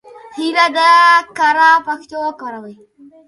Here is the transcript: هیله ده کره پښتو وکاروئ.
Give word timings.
هیله 0.37 0.67
ده 0.75 0.89
کره 1.37 1.69
پښتو 1.85 2.15
وکاروئ. 2.23 2.75